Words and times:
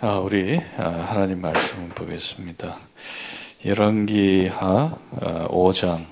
아, 0.00 0.18
우리 0.18 0.60
아, 0.76 1.08
하나님 1.10 1.40
말씀 1.40 1.88
보겠습니다. 1.90 2.78
열왕기하 3.64 4.98
5장 5.48 6.04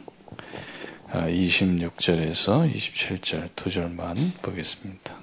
26절에서 1.12 2.72
27절 2.72 3.48
두 3.54 3.70
절만 3.70 4.16
보겠습니다. 4.40 5.14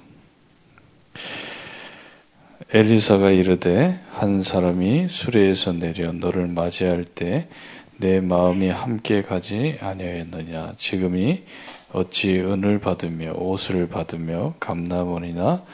엘리사가 2.71 3.31
이르되 3.31 3.99
한 4.11 4.43
사람이 4.43 5.07
수레에서 5.07 5.73
내려 5.73 6.11
너를 6.11 6.47
맞이할 6.47 7.05
때 7.05 7.47
내 8.01 8.21
마음이 8.21 8.69
함께 8.69 9.21
가지 9.21 9.77
아니하였느냐 9.81 10.71
지금이 10.77 11.43
어찌 11.91 12.39
은을 12.39 12.79
받으며 12.79 13.33
옷을 13.33 13.89
받으며 13.89 14.53
감나원이나 14.61 15.65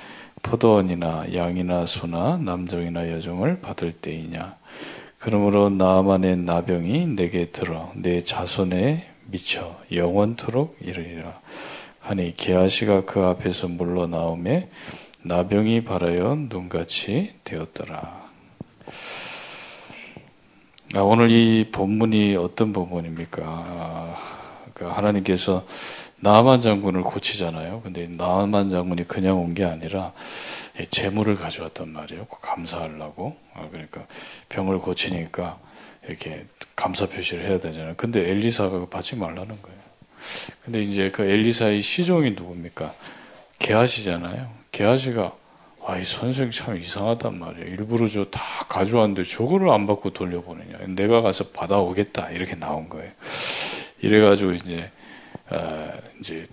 포도원이나 0.45 1.33
양이나 1.33 1.87
소나 1.87 2.37
남종이나 2.37 3.11
여종을 3.11 3.61
받을 3.61 3.91
때이냐. 3.93 4.55
그러므로 5.17 5.71
나만의 5.71 6.37
나병이 6.37 7.15
내게 7.15 7.49
들어 7.49 7.91
내 7.95 8.21
자손에 8.21 9.09
미쳐 9.25 9.79
영원토록 9.91 10.77
이르리라. 10.81 11.39
하니 11.99 12.35
게하시가 12.35 13.05
그 13.05 13.21
앞에서 13.21 13.67
물러나오매 13.67 14.69
나병이 15.23 15.83
바라여 15.83 16.35
눈같이 16.47 17.33
되었더라. 17.43 18.25
아, 20.93 20.99
오늘 20.99 21.31
이 21.31 21.71
본문이 21.71 22.35
어떤 22.35 22.71
본문입니까? 22.71 23.41
아, 23.43 24.15
그 24.75 24.85
하나님께서 24.85 25.65
나만 26.17 26.61
장군을 26.61 27.01
고치잖아요. 27.03 27.81
근데 27.81 28.07
나만 28.07 28.69
장군이 28.69 29.07
그냥 29.07 29.39
온 29.39 29.53
게 29.53 29.63
아니라 29.63 30.13
재물을 30.89 31.35
가져왔단 31.35 31.89
말이에요. 31.89 32.25
감사하려고. 32.25 33.35
아, 33.53 33.67
그러니까 33.71 34.05
병을 34.49 34.79
고치니까 34.79 35.59
이렇게 36.07 36.45
감사 36.75 37.05
표시를 37.05 37.45
해야 37.45 37.59
되잖아요. 37.59 37.93
근데 37.97 38.29
엘리사가 38.29 38.87
받지 38.87 39.15
말라는 39.15 39.61
거예요. 39.61 39.79
근데 40.63 40.81
이제 40.81 41.11
그 41.11 41.23
엘리사의 41.23 41.81
시종이 41.81 42.31
누굽니까? 42.31 42.93
게하시잖아요. 43.59 44.49
게하시가 44.71 45.33
아, 45.87 45.97
이 45.99 46.03
선생 46.03 46.49
참 46.49 46.77
이상하단 46.77 47.37
말이에요. 47.37 47.67
일부러 47.67 48.07
저 48.07 48.25
다 48.31 48.41
가져왔는데 48.67 49.23
저거를 49.23 49.69
안 49.69 49.85
받고 49.85 50.11
돌려보내냐. 50.13 50.79
내가 50.95 51.21
가서 51.21 51.45
받아오겠다. 51.49 52.31
이렇게 52.31 52.55
나온 52.55 52.89
거예요. 52.89 53.11
이래가지고 54.01 54.53
이제 54.53 54.89
어, 55.49 55.91
이제 56.19 56.47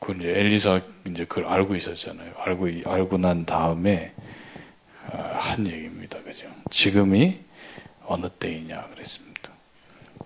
그 0.00 0.12
이제 0.12 0.28
엘리사 0.28 0.80
이제 1.06 1.24
그걸 1.24 1.46
알고 1.46 1.74
있었잖아요. 1.74 2.32
알고 2.38 2.68
알고 2.84 3.18
난 3.18 3.44
다음에 3.44 4.12
어, 5.10 5.36
한 5.38 5.66
얘기입니다. 5.66 6.22
그죠? 6.22 6.46
지금이 6.70 7.38
어느 8.06 8.28
때이냐 8.28 8.88
그랬습니다. 8.94 9.50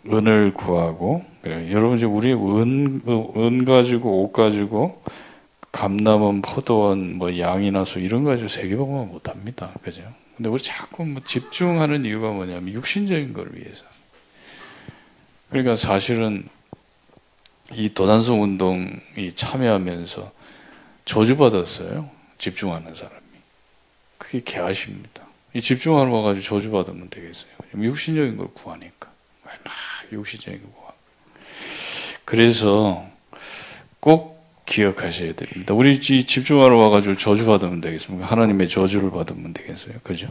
은을 0.07 0.55
구하고 0.55 1.25
여러분 1.45 1.97
이제 1.97 2.07
우리 2.07 2.33
은, 2.33 3.03
은 3.07 3.65
가지고 3.65 4.23
옷 4.23 4.33
가지고 4.33 5.03
감남원, 5.73 6.43
포도원, 6.43 7.17
뭐 7.17 7.39
양이나 7.39 7.85
소 7.85 8.01
이런 8.01 8.25
거 8.25 8.31
가지고 8.31 8.49
세계복음을 8.49 9.07
못 9.07 9.29
합니다. 9.29 9.73
그죠? 9.83 10.03
근데 10.37 10.49
우리 10.49 10.61
자꾸 10.63 11.05
뭐 11.05 11.23
집중하는 11.25 12.05
이유가 12.05 12.31
뭐냐면 12.31 12.73
육신적인 12.75 13.33
걸 13.33 13.51
위해서. 13.53 13.85
그러니까 15.51 15.77
사실은 15.77 16.49
이 17.75 17.89
도단성 17.89 18.43
운동이 18.43 19.33
참여하면서 19.35 20.33
저주받았어요. 21.05 22.11
집중하는 22.39 22.95
사람이. 22.95 23.21
그게 24.19 24.43
개하십니다. 24.45 25.23
이 25.55 25.61
집중하러 25.61 26.11
와가지고 26.11 26.45
저주받으면 26.45 27.11
되겠어요. 27.11 27.51
육신적인 27.77 28.37
걸 28.37 28.49
구하니까. 28.55 29.11
막 29.45 29.75
육신적인 30.13 30.63
걸 30.63 30.73
구하 30.73 30.93
그래서 32.25 33.05
꼭 33.99 34.41
기억하셔야 34.67 35.35
됩니다. 35.35 35.75
우리 35.75 35.99
집중하러 35.99 36.77
와가지고 36.77 37.17
저주받으면 37.17 37.81
되겠습니까? 37.81 38.27
하나님의 38.27 38.69
저주를 38.69 39.11
받으면 39.11 39.53
되겠어요. 39.53 39.97
그죠? 40.05 40.29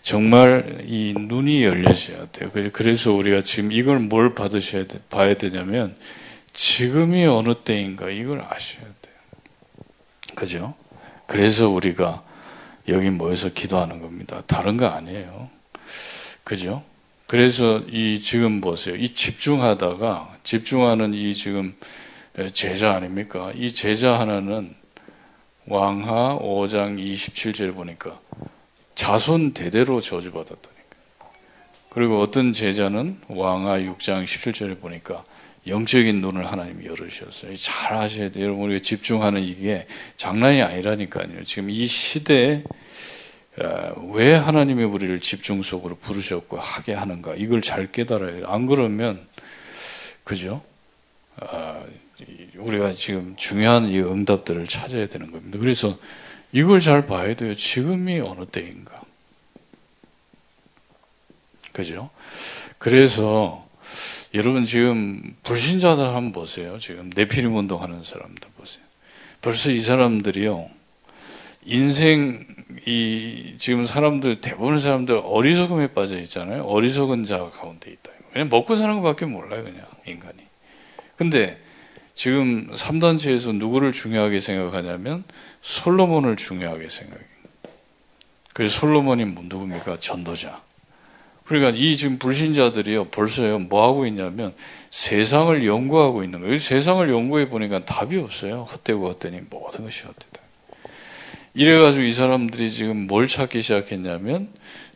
정말 0.00 0.82
이 0.86 1.14
눈이 1.14 1.62
열려져야 1.64 2.26
돼요. 2.32 2.50
그래서 2.72 3.12
우리가 3.12 3.42
지금 3.42 3.72
이걸 3.72 3.98
뭘 3.98 4.34
받으셔야 4.34 4.86
돼, 4.86 5.00
봐야 5.10 5.34
되냐면, 5.34 5.94
지금이 6.54 7.26
어느 7.26 7.54
때인가 7.54 8.08
이걸 8.10 8.40
아셔야 8.40 8.84
돼요. 8.84 9.14
그죠? 10.34 10.74
그래서 11.26 11.68
우리가 11.68 12.22
여기 12.88 13.10
모여서 13.10 13.50
기도하는 13.50 14.00
겁니다. 14.00 14.42
다른 14.46 14.76
거 14.76 14.86
아니에요. 14.86 15.50
그죠? 16.44 16.82
그래서 17.26 17.78
이 17.88 18.20
지금 18.20 18.60
보세요. 18.60 18.94
이 18.96 19.08
집중하다가 19.08 20.38
집중하는 20.42 21.14
이 21.14 21.34
지금 21.34 21.74
제자 22.52 22.94
아닙니까? 22.94 23.52
이 23.54 23.72
제자 23.72 24.18
하나는 24.20 24.74
왕하 25.66 26.38
5장 26.38 26.98
27절 26.98 27.74
보니까 27.74 28.20
자손 28.94 29.54
대대로 29.54 30.00
저주받았다니까. 30.00 30.74
그리고 31.88 32.20
어떤 32.20 32.52
제자는 32.52 33.20
왕하 33.28 33.78
6장 33.78 34.24
17절에 34.24 34.80
보니까 34.80 35.24
영적인 35.66 36.20
눈을 36.20 36.50
하나님이 36.50 36.86
열으셨어요. 36.86 37.54
잘 37.56 37.96
하셔야 37.96 38.30
돼요. 38.30 38.44
여러분, 38.44 38.66
우리가 38.66 38.82
집중하는 38.82 39.42
이게 39.42 39.86
장난이 40.16 40.62
아니라니까요. 40.62 41.44
지금 41.44 41.70
이 41.70 41.86
시대에 41.86 42.64
어, 43.56 44.10
왜 44.12 44.34
하나님이 44.34 44.82
우리를 44.84 45.20
집중 45.20 45.62
속으로 45.62 45.96
부르셨고 45.96 46.58
하게 46.58 46.92
하는가 46.92 47.34
이걸 47.36 47.62
잘 47.62 47.92
깨달아야 47.92 48.42
안 48.46 48.66
그러면 48.66 49.24
그죠? 50.24 50.62
어, 51.36 51.86
우리가 52.56 52.90
지금 52.90 53.36
중요한 53.36 53.88
이 53.88 53.98
응답들을 53.98 54.66
찾아야 54.66 55.06
되는 55.06 55.30
겁니다. 55.30 55.58
그래서 55.58 55.96
이걸 56.52 56.80
잘 56.80 57.06
봐야 57.06 57.34
돼요. 57.34 57.54
지금이 57.54 58.20
어느 58.20 58.44
때인가. 58.46 59.02
그죠? 61.72 62.10
그래서 62.78 63.68
여러분 64.34 64.64
지금 64.64 65.36
불신자들 65.44 66.04
한번 66.04 66.32
보세요. 66.32 66.76
지금 66.78 67.08
내피림 67.14 67.54
운동하는 67.54 68.02
사람들 68.02 68.50
보세요. 68.56 68.82
벌써 69.40 69.70
이 69.70 69.80
사람들이요. 69.80 70.68
인생 71.66 72.44
이 72.84 73.54
지금 73.56 73.86
사람들 73.86 74.40
대부분 74.40 74.80
사람들 74.80 75.20
어리석음에 75.24 75.92
빠져 75.92 76.18
있잖아요. 76.18 76.64
어리석은 76.64 77.22
자 77.22 77.48
가운데 77.50 77.92
있다. 77.92 78.10
그냥 78.32 78.48
먹고 78.50 78.74
사는 78.74 79.00
것밖에 79.00 79.26
몰라요, 79.26 79.62
그냥 79.62 79.86
인간이. 80.04 80.38
근데 81.16 81.62
지금 82.14 82.68
3단체에서 82.72 83.54
누구를 83.54 83.92
중요하게 83.92 84.40
생각하냐면 84.40 85.22
솔로몬을 85.62 86.36
중요하게 86.36 86.88
생각해요. 86.88 87.28
그래서 88.52 88.80
솔로몬이 88.80 89.24
뭐 89.26 89.44
누굽니까? 89.46 90.00
전도자. 90.00 90.60
그러니까 91.44 91.76
이 91.76 91.94
지금 91.94 92.18
불신자들이요, 92.18 93.06
벌써요, 93.06 93.58
뭐 93.58 93.86
하고 93.86 94.06
있냐면 94.06 94.54
세상을 94.90 95.64
연구하고 95.66 96.24
있는 96.24 96.40
거예요. 96.40 96.58
세상을 96.58 97.08
연구해 97.10 97.48
보니까 97.48 97.84
답이 97.84 98.16
없어요. 98.16 98.62
헛되고 98.62 99.08
헛되니 99.08 99.42
모든 99.50 99.84
것이 99.84 100.04
헛되다. 100.04 100.40
이래가지고 101.52 102.02
이 102.02 102.12
사람들이 102.12 102.70
지금 102.70 103.06
뭘 103.06 103.26
찾기 103.26 103.60
시작했냐면 103.62 104.48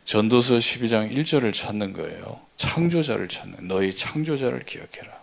전도서 0.05 0.55
12장 0.55 1.15
1절을 1.15 1.53
찾는 1.53 1.93
거예요. 1.93 2.39
창조자를 2.57 3.27
찾는, 3.27 3.67
너희 3.67 3.95
창조자를 3.95 4.63
기억해라. 4.65 5.19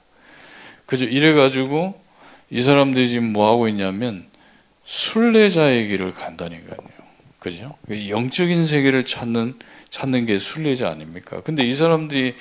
그죠? 0.86 1.04
이래가지고 1.04 2.00
이 2.50 2.62
사람들이 2.62 3.08
지금 3.08 3.32
뭐 3.32 3.50
하고 3.50 3.68
있냐면 3.68 4.26
순례자의 4.84 5.88
길을 5.88 6.12
간다니까요. 6.12 6.78
그죠? 7.40 7.76
영적인 7.90 8.64
세계를 8.64 9.04
찾는 9.04 9.56
찾는 9.88 10.26
게 10.26 10.38
순례자 10.38 10.88
아닙니까? 10.88 11.40
근데 11.42 11.64
이 11.64 11.74
사람들이 11.74 12.34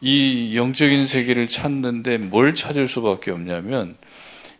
이 0.00 0.56
영적인 0.56 1.06
세계를 1.06 1.48
찾는데 1.48 2.18
뭘 2.18 2.54
찾을 2.54 2.88
수밖에 2.88 3.30
없냐면 3.30 3.96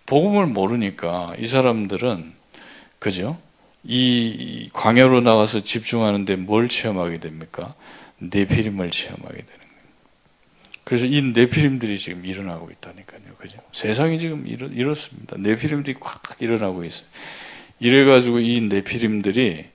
복음을 0.07 0.47
모르니까 0.47 1.35
이 1.39 1.47
사람들은 1.47 2.33
그죠? 2.99 3.39
이 3.85 4.69
광야로 4.73 5.21
나가서 5.21 5.61
집중하는데 5.61 6.37
뭘 6.37 6.69
체험하게 6.69 7.21
됩니까? 7.21 7.75
내피림을 8.19 8.91
체험하게 8.91 9.35
되는 9.37 9.47
거예요. 9.47 9.69
그래서 10.85 11.07
이 11.07 11.23
내피림들이 11.23 11.99
지금 11.99 12.25
일어나고 12.25 12.71
있다니까요. 12.71 13.21
그죠? 13.39 13.59
세상이 13.73 14.19
지금 14.19 14.47
이렇, 14.47 14.67
이렇습니다. 14.69 15.37
내피림들이 15.39 15.97
꽉 16.01 16.21
일어나고 16.41 16.85
있어요. 16.85 17.07
이래가지고 17.79 18.41
이 18.41 18.61
내피림들이 18.63 19.67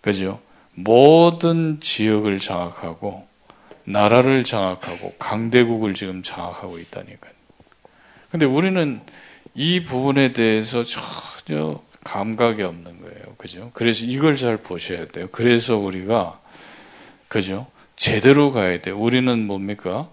그죠? 0.00 0.40
모든 0.76 1.80
지역을 1.80 2.38
장악하고 2.38 3.26
나라를 3.84 4.44
장악하고 4.44 5.14
강대국을 5.18 5.94
지금 5.94 6.22
장악하고 6.22 6.78
있다니까요. 6.78 7.32
근데 8.30 8.46
우리는 8.46 9.00
이 9.54 9.82
부분에 9.84 10.32
대해서 10.32 10.82
전혀 10.84 11.80
감각이 12.04 12.62
없는 12.62 13.00
거예요. 13.00 13.34
그죠? 13.38 13.70
그래서 13.72 14.04
이걸 14.04 14.36
잘 14.36 14.58
보셔야 14.58 15.06
돼요. 15.06 15.28
그래서 15.32 15.76
우리가 15.76 16.40
그죠? 17.28 17.66
제대로 17.96 18.50
가야 18.50 18.80
돼. 18.82 18.90
우리는 18.90 19.46
뭡니까? 19.46 20.10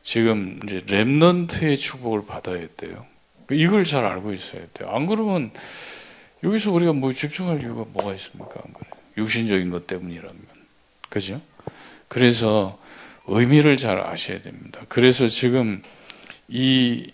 지금 0.00 0.58
이제 0.64 0.80
랩넌트의 0.80 1.78
축복을 1.78 2.26
받아야 2.26 2.66
돼요. 2.76 3.04
이걸 3.50 3.84
잘 3.84 4.06
알고 4.06 4.32
있어야 4.32 4.62
돼요. 4.72 4.88
안 4.90 5.06
그러면 5.06 5.50
여기서 6.42 6.72
우리가 6.72 6.92
뭐 6.92 7.12
집중할 7.12 7.60
이유가 7.60 7.84
뭐가 7.92 8.14
있습니까? 8.14 8.60
안 8.64 8.72
그래. 8.72 8.95
육신적인 9.16 9.70
것 9.70 9.86
때문이라면. 9.86 10.36
그죠? 11.08 11.40
그래서 12.08 12.78
의미를 13.26 13.76
잘 13.76 13.98
아셔야 14.00 14.40
됩니다. 14.40 14.80
그래서 14.88 15.28
지금 15.28 15.82
이 16.48 17.10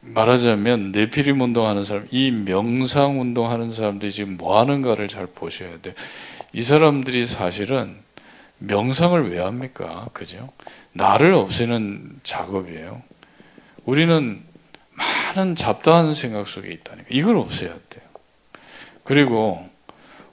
말하자면 0.00 0.92
내피림 0.92 1.40
운동하는 1.40 1.84
사람, 1.84 2.06
이 2.10 2.30
명상 2.30 3.20
운동하는 3.20 3.72
사람들이 3.72 4.12
지금 4.12 4.36
뭐 4.36 4.60
하는가를 4.60 5.08
잘 5.08 5.26
보셔야 5.26 5.80
돼요. 5.80 5.94
이 6.52 6.62
사람들이 6.62 7.26
사실은 7.26 7.96
명상을 8.58 9.30
왜 9.30 9.40
합니까? 9.40 10.08
그죠? 10.12 10.50
나를 10.92 11.32
없애는 11.34 12.20
작업이에요. 12.22 13.02
우리는 13.84 14.42
많은 14.92 15.54
잡다한 15.54 16.14
생각 16.14 16.48
속에 16.48 16.70
있다니까. 16.72 17.08
이걸 17.10 17.36
없애야 17.36 17.70
돼요. 17.90 18.04
그리고 19.04 19.68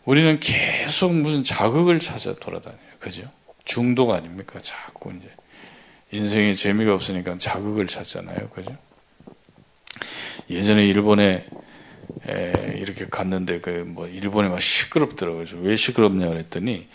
우리는 0.06 0.40
계속 0.40 1.14
무슨 1.14 1.44
자극을 1.44 2.00
찾아 2.00 2.36
돌아다녀요. 2.36 2.80
그죠? 3.00 3.30
중독 3.64 4.12
아닙니까? 4.12 4.60
자꾸 4.62 5.12
이제. 5.14 5.30
인생에 6.12 6.54
재미가 6.54 6.94
없으니까 6.94 7.38
자극을 7.38 7.88
찾잖아요. 7.88 8.50
그죠? 8.50 8.76
예전에 10.50 10.86
일본에 10.86 11.46
에, 12.28 12.54
이렇게 12.78 13.08
갔는데 13.08 13.60
그 13.62 13.84
뭐 13.86 14.08
일본에 14.08 14.50
막 14.50 14.62
시끄럽더라고요. 14.62 15.46
왜 15.62 15.76
시끄럽냐 15.76 16.28
그랬더니 16.28 16.88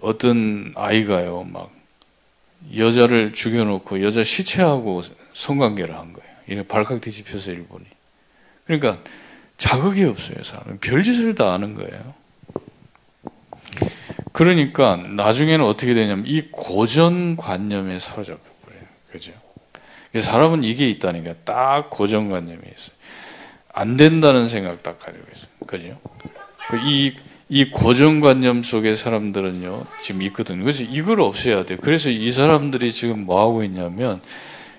어떤 0.00 0.72
아이가요 0.76 1.44
막 1.44 1.72
여자를 2.76 3.32
죽여놓고 3.32 4.02
여자 4.02 4.24
시체하고 4.24 5.02
성관계를 5.34 5.94
한 5.94 6.12
거예요. 6.12 6.30
이래 6.46 6.62
발칵 6.66 7.00
뒤집혀서 7.00 7.50
일본이. 7.50 7.84
그러니까 8.64 9.02
자극이 9.58 10.04
없어요. 10.04 10.42
사람은 10.42 10.78
별짓을 10.80 11.34
다 11.34 11.52
아는 11.52 11.74
거예요. 11.74 12.14
그러니까 14.34 14.96
나중에는 14.96 15.64
어떻게 15.64 15.94
되냐면 15.94 16.24
이 16.26 16.42
고정관념에 16.50 18.00
사로잡혀 18.00 18.40
버려요. 18.64 18.82
그죠? 19.12 19.30
사람은 20.18 20.64
이게 20.64 20.90
있다니까 20.90 21.34
딱 21.44 21.88
고정관념이 21.88 22.58
있어요. 22.58 22.96
안 23.72 23.96
된다는 23.96 24.48
생각 24.48 24.82
딱 24.82 24.98
가지고 24.98 25.24
있어요. 25.32 25.48
그죠? 25.68 26.00
그 26.68 26.78
이, 26.78 27.14
이 27.48 27.70
고정관념 27.70 28.64
속에 28.64 28.96
사람들은요, 28.96 29.86
지금 30.02 30.22
있거든요. 30.22 30.64
그래서 30.64 30.82
이걸 30.82 31.20
없애야 31.20 31.64
돼요. 31.64 31.78
그래서 31.80 32.10
이 32.10 32.32
사람들이 32.32 32.90
지금 32.90 33.26
뭐 33.26 33.40
하고 33.40 33.62
있냐면, 33.62 34.20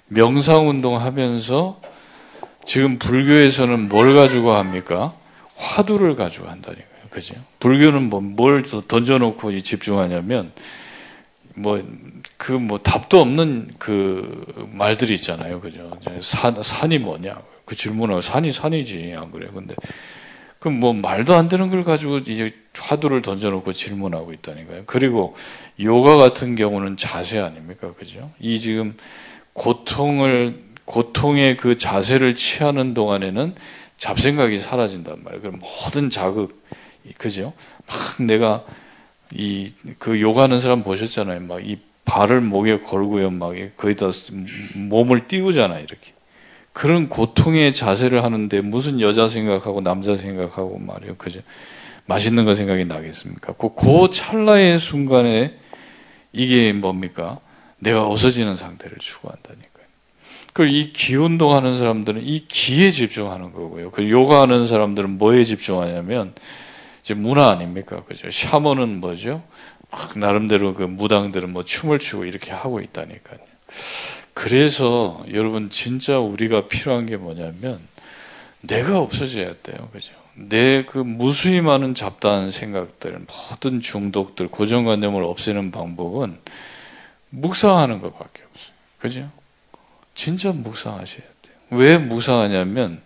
명상운동 0.08 1.00
하면서 1.00 1.80
지금 2.66 3.00
불교에서는 3.00 3.88
뭘 3.88 4.16
가지고 4.16 4.52
합니까? 4.52 5.14
화두를 5.56 6.18
가지고 6.18 6.50
한다니까요. 6.50 6.95
그죠? 7.16 7.34
불교는 7.62 8.10
뭐, 8.10 8.20
뭘 8.20 8.62
던져놓고 8.62 9.58
집중하냐면, 9.62 10.52
뭐, 11.56 11.82
그, 12.36 12.52
뭐, 12.52 12.78
답도 12.80 13.22
없는 13.22 13.70
그 13.80 14.68
말들이 14.74 15.14
있잖아요. 15.14 15.62
그죠? 15.62 15.98
산, 16.20 16.62
산이 16.62 16.98
뭐냐. 17.00 17.42
그 17.64 17.78
질문하고 17.78 18.20
산이 18.20 18.52
산이지. 18.52 19.14
안 19.16 19.32
그래요? 19.32 19.52
근데, 19.54 19.76
그럼 20.60 20.82
뭐, 20.82 20.92
말도 20.92 21.34
안 21.34 21.48
되는 21.48 21.70
걸 21.70 21.86
가지고 21.86 22.18
이제 22.18 22.52
화두를 22.78 23.22
던져놓고 23.22 23.72
질문하고 23.72 24.34
있다니까요. 24.34 24.84
그리고 24.86 25.38
요가 25.80 26.18
같은 26.18 26.58
경우는 26.58 26.98
자세 26.98 27.40
아닙니까? 27.40 27.94
그죠? 27.94 28.30
이 28.42 28.60
지금 28.60 28.98
고통을, 29.54 30.66
고통의 30.84 31.56
그 31.56 31.78
자세를 31.78 32.36
취하는 32.36 32.94
동안에는 32.94 33.56
잡생각이 33.96 34.58
사라진단 34.58 35.24
말이에요. 35.24 35.42
그럼 35.42 35.60
모든 35.62 36.10
자극, 36.10 36.62
그죠? 37.18 37.54
막 37.88 38.26
내가 38.26 38.64
이, 39.32 39.74
그 40.00 40.20
요가하는 40.20 40.60
사람 40.60 40.84
보셨잖아요. 40.84 41.42
막 41.42 41.60
이 41.62 41.78
발을 42.06 42.40
목에 42.40 42.80
걸고요. 42.80 43.32
막 43.32 43.54
거기다 43.76 44.10
몸을 44.76 45.28
띄우잖아요. 45.28 45.84
이렇게. 45.84 46.14
그런 46.72 47.10
고통의 47.10 47.74
자세를 47.74 48.24
하는데 48.24 48.62
무슨 48.62 49.02
여자 49.02 49.28
생각하고 49.28 49.82
남자 49.82 50.16
생각하고 50.16 50.78
말이에요. 50.78 51.16
그죠? 51.16 51.42
맛있는 52.06 52.46
거 52.46 52.54
생각이 52.54 52.86
나겠습니까? 52.86 53.54
그, 53.54 53.74
그 53.74 54.10
찰나의 54.12 54.80
순간에 54.80 55.58
이게 56.32 56.72
뭡니까? 56.74 57.40
내가 57.80 58.06
없어지는 58.06 58.56
상태를 58.56 58.98
추구한다니까요. 59.00 59.86
그이 60.54 60.94
기 60.94 61.16
운동 61.16 61.54
하는 61.54 61.76
사람들은 61.76 62.22
이 62.24 62.46
기에 62.48 62.92
집중하는 62.92 63.52
거고요. 63.52 63.90
그 63.92 64.10
요가 64.10 64.42
하는 64.42 64.68
사람들은 64.68 65.18
뭐에 65.18 65.44
집중하냐면 65.44 66.34
이제 67.06 67.14
문화 67.14 67.50
아닙니까? 67.52 68.04
그죠? 68.04 68.32
샤먼은 68.32 69.00
뭐죠? 69.00 69.44
막 69.92 70.18
나름대로 70.18 70.74
그 70.74 70.82
무당들은 70.82 71.52
뭐 71.52 71.64
춤을 71.64 72.00
추고 72.00 72.26
이렇게 72.26 72.52
하고 72.52 72.82
있다니까요. 72.82 73.38
그래서 74.34 75.24
여러분 75.32 75.70
진짜 75.70 76.18
우리가 76.18 76.68
필요한 76.68 77.06
게 77.06 77.16
뭐냐면 77.16 77.80
내가 78.62 78.98
없어져야 78.98 79.54
돼요. 79.62 79.88
그죠? 79.94 80.14
내 80.34 80.84
그 80.88 80.98
무수히 80.98 81.62
많은 81.62 81.94
잡다한 81.94 82.50
생각들, 82.50 83.20
모든 83.52 83.82
중독들, 83.82 84.48
고정관념을 84.48 85.24
없애는 85.24 85.70
방법은 85.70 86.40
묵상하는 87.30 88.02
것밖에 88.02 88.42
없어요. 88.50 88.74
그죠? 88.98 89.32
진짜 90.16 90.52
묵상하셔야 90.52 91.22
돼요. 91.22 91.56
왜 91.70 92.00
묵상하냐면 92.00 93.04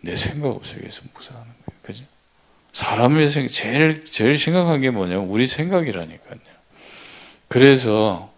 내 0.00 0.14
생각 0.14 0.50
없애기 0.50 0.82
위해서 0.82 1.02
묵상하는 1.12 1.48
거예요. 1.66 1.80
그죠? 1.82 2.04
사람의 2.72 3.30
생 3.30 3.48
제일 3.48 4.04
제일 4.04 4.38
심각한 4.38 4.80
게 4.80 4.90
뭐냐면 4.90 5.26
우리 5.26 5.46
생각이라니까요. 5.46 6.38
그래서 7.48 8.30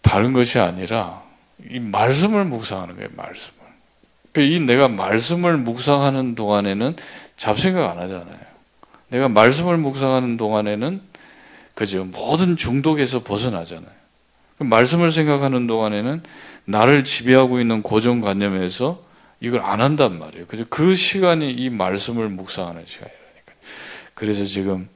다른 0.00 0.32
것이 0.32 0.58
아니라 0.58 1.22
이 1.70 1.78
말씀을 1.78 2.44
묵상하는 2.44 2.96
거예요. 2.96 3.08
말씀을. 3.14 3.58
그러니까 4.32 4.56
이 4.56 4.60
내가 4.60 4.88
말씀을 4.88 5.56
묵상하는 5.58 6.34
동안에는 6.34 6.96
잡생각 7.36 7.90
안 7.90 7.98
하잖아요. 7.98 8.38
내가 9.08 9.28
말씀을 9.28 9.76
묵상하는 9.76 10.36
동안에는 10.36 11.00
그죠 11.74 12.04
모든 12.04 12.56
중독에서 12.56 13.22
벗어나잖아요. 13.22 13.92
말씀을 14.58 15.12
생각하는 15.12 15.66
동안에는 15.66 16.22
나를 16.64 17.04
지배하고 17.04 17.60
있는 17.60 17.82
고정관념에서 17.82 19.02
이걸 19.40 19.60
안 19.60 19.80
한단 19.80 20.18
말이에요. 20.18 20.46
그죠? 20.46 20.64
그 20.68 20.94
시간이 20.94 21.52
이 21.52 21.70
말씀을 21.70 22.28
묵상하는 22.28 22.86
시간이라니까. 22.86 23.54
그래서 24.14 24.44
지금 24.44 24.88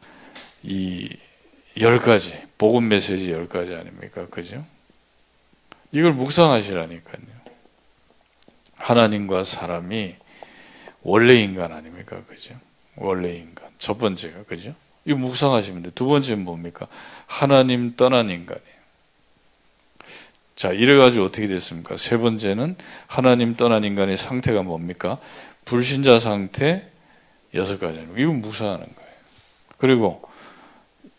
이 0.62 1.08
열 1.80 1.98
가지, 1.98 2.36
복음 2.56 2.88
메시지 2.88 3.30
열 3.30 3.48
가지 3.48 3.74
아닙니까? 3.74 4.26
그죠? 4.28 4.64
이걸 5.92 6.12
묵상하시라니까요. 6.12 7.38
하나님과 8.76 9.44
사람이 9.44 10.16
원래 11.02 11.34
인간 11.34 11.72
아닙니까? 11.72 12.22
그죠? 12.26 12.54
원래 12.96 13.34
인간. 13.36 13.68
첫 13.78 13.98
번째가, 13.98 14.44
그죠? 14.44 14.74
이 15.04 15.12
묵상하시면 15.12 15.82
돼. 15.82 15.90
두 15.90 16.06
번째는 16.06 16.44
뭡니까? 16.44 16.88
하나님 17.26 17.94
떠난 17.94 18.28
인간이에요. 18.28 18.77
자, 20.58 20.72
이래가지고 20.72 21.26
어떻게 21.26 21.46
됐습니까? 21.46 21.96
세 21.96 22.18
번째는 22.18 22.74
하나님 23.06 23.54
떠난 23.54 23.84
인간의 23.84 24.16
상태가 24.16 24.62
뭡니까? 24.64 25.18
불신자 25.64 26.18
상태 26.18 26.84
여섯 27.54 27.78
가지. 27.78 28.04
이건 28.16 28.40
무사하는 28.40 28.80
거예요. 28.80 29.10
그리고 29.76 30.20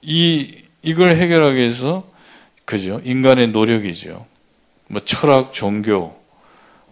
이, 0.02 0.58
이걸 0.82 1.16
해결하기 1.16 1.56
위해서, 1.56 2.06
그죠? 2.66 3.00
인간의 3.06 3.52
노력이죠. 3.52 4.26
뭐 4.88 5.00
철학, 5.06 5.54
종교, 5.54 6.20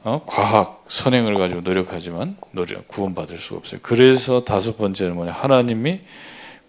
어? 0.03 0.23
과학, 0.25 0.85
선행을 0.87 1.33
가지고 1.33 1.59
노력하지만 1.59 2.37
노력, 2.51 2.87
구원받을 2.87 3.39
수가 3.39 3.57
없어요. 3.57 3.81
그래서 3.83 4.45
다섯 4.45 4.77
번째는 4.77 5.15
뭐냐? 5.15 5.33
하나님이 5.33 5.99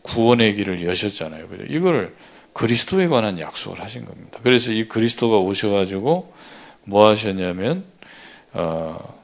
구원의 0.02 0.56
길을 0.56 0.84
여셨잖아요. 0.84 1.46
그죠? 1.46 1.62
이거를 1.68 2.16
그리스도에 2.52 3.08
관한 3.08 3.38
약속을 3.38 3.80
하신 3.80 4.04
겁니다. 4.04 4.40
그래서 4.42 4.72
이 4.72 4.88
그리스도가 4.88 5.38
오셔가지고 5.38 6.32
뭐 6.84 7.08
하셨냐면 7.08 7.84
어, 8.52 9.18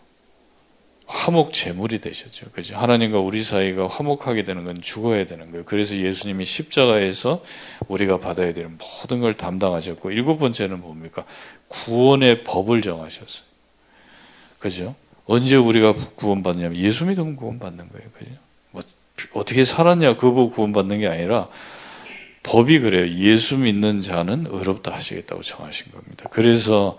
화목 1.06 1.52
제물이 1.52 2.00
되셨죠. 2.00 2.46
그죠? 2.52 2.76
하나님과 2.76 3.18
우리 3.18 3.42
사이가 3.42 3.88
화목하게 3.88 4.44
되는 4.44 4.64
건 4.64 4.80
죽어야 4.80 5.26
되는 5.26 5.50
거예요. 5.50 5.64
그래서 5.64 5.96
예수님이 5.96 6.44
십자가에서 6.44 7.42
우리가 7.88 8.18
받아야 8.20 8.52
되는 8.52 8.78
모든 8.78 9.20
걸 9.20 9.36
담당하셨고 9.36 10.10
일곱 10.10 10.38
번째는 10.38 10.80
뭡니까? 10.80 11.24
구원의 11.68 12.44
법을 12.44 12.82
정하셨어요. 12.82 13.44
그죠? 14.58 14.94
언제 15.26 15.56
우리가 15.56 15.94
구원받냐면 16.14 16.78
예수 16.78 17.04
믿으면 17.04 17.36
구원받는 17.36 17.88
거예요. 17.90 18.08
그죠? 18.12 18.30
뭐 18.70 18.82
어떻게 19.34 19.64
살았냐 19.64 20.16
그거 20.16 20.48
구원받는 20.48 21.00
게 21.00 21.08
아니라 21.08 21.48
법이 22.44 22.78
그래요. 22.80 23.08
예수 23.16 23.56
믿는 23.56 24.00
자는 24.00 24.46
의롭다 24.48 24.94
하시겠다고 24.94 25.42
정하신 25.42 25.90
겁니다. 25.90 26.28
그래서 26.30 26.98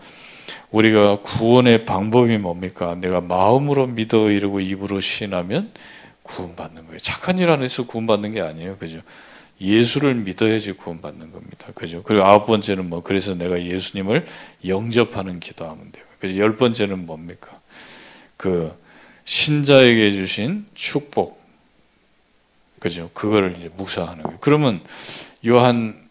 우리가 0.72 1.22
구원의 1.22 1.86
방법이 1.86 2.38
뭡니까? 2.38 2.96
내가 2.96 3.22
마음으로 3.22 3.88
믿어 3.88 4.30
이르고 4.30 4.60
입으로 4.60 5.00
신하면 5.00 5.72
구원받는 6.24 6.86
거예요. 6.88 6.98
착한 6.98 7.38
일 7.40 7.50
안에서 7.50 7.86
구원받는 7.86 8.34
게 8.34 8.42
아니에요. 8.42 8.78
그죠? 8.78 9.00
예수를 9.62 10.16
믿어야지 10.16 10.74
구원받는 10.74 11.32
겁니다. 11.32 11.68
그죠? 11.76 12.04
그리고 12.04 12.26
아홉 12.26 12.46
번째는 12.46 12.90
뭐, 12.90 13.04
그래서 13.04 13.36
내가 13.36 13.64
예수님을 13.64 14.26
영접하는 14.68 15.40
기도하면 15.40 15.92
돼요. 15.92 16.04
그죠? 16.20 16.38
열 16.38 16.56
번째는 16.58 17.06
뭡니까? 17.06 17.62
그, 18.36 18.76
신자에게 19.24 20.12
주신 20.12 20.66
축복. 20.74 21.40
그죠? 22.80 23.10
그거를 23.14 23.56
이제 23.58 23.70
묵상하는 23.76 24.24
거예요. 24.24 24.38
그러면 24.42 24.82
요한 25.48 26.06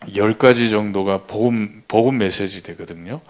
10가지 0.00 0.70
정도가 0.70 1.22
복음, 1.22 1.82
복음 1.88 2.18
메시지 2.18 2.62
되거든요. 2.62 3.20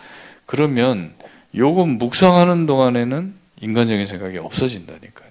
그러면 0.46 1.14
요거 1.54 1.86
묵상하는 1.86 2.66
동안에는 2.66 3.34
인간적인 3.60 4.06
생각이 4.06 4.38
없어진다니까요. 4.38 5.30